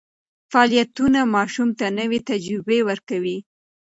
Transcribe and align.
فعالیتونه 0.51 1.19
ماشوم 1.35 1.69
ته 1.79 1.85
نوې 1.99 2.19
تجربې 2.29 2.79
ورکوي. 2.89 3.37